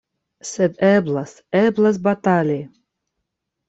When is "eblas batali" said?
1.63-2.61